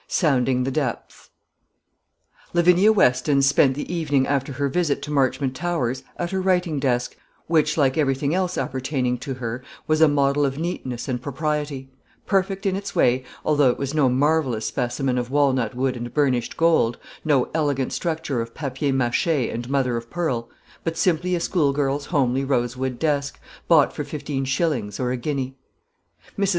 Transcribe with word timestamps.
SOUNDING 0.07 0.63
THE 0.63 0.71
DEPTHS. 0.71 1.29
Lavinia 2.55 2.91
Weston 2.91 3.43
spent 3.43 3.75
the 3.75 3.93
evening 3.93 4.25
after 4.25 4.53
her 4.53 4.67
visit 4.67 4.99
to 5.03 5.11
Marchmont 5.11 5.55
Towers 5.55 6.01
at 6.17 6.31
her 6.31 6.41
writing 6.41 6.79
desk, 6.79 7.15
which, 7.45 7.77
like 7.77 7.99
everything 7.99 8.33
else 8.33 8.57
appertaining 8.57 9.19
to 9.19 9.35
her, 9.35 9.61
was 9.85 10.01
a 10.01 10.07
model 10.07 10.43
of 10.43 10.57
neatness 10.57 11.07
and 11.07 11.21
propriety; 11.21 11.87
perfect 12.25 12.65
in 12.65 12.75
its 12.75 12.95
way, 12.95 13.23
although 13.45 13.69
it 13.69 13.77
was 13.77 13.93
no 13.93 14.09
marvellous 14.09 14.65
specimen 14.65 15.19
of 15.19 15.29
walnut 15.29 15.75
wood 15.75 15.95
and 15.95 16.15
burnished 16.15 16.57
gold, 16.57 16.97
no 17.23 17.51
elegant 17.53 17.93
structure 17.93 18.41
of 18.41 18.55
papier 18.55 18.91
mâché 18.91 19.53
and 19.53 19.69
mother 19.69 19.97
of 19.97 20.09
pearl, 20.09 20.49
but 20.83 20.97
simply 20.97 21.35
a 21.35 21.39
schoolgirl's 21.39 22.07
homely 22.07 22.43
rosewood 22.43 22.97
desk, 22.97 23.39
bought 23.67 23.93
for 23.93 24.03
fifteen 24.03 24.45
shillings 24.45 24.99
or 24.99 25.11
a 25.11 25.15
guinea. 25.15 25.53
Mrs. 26.39 26.49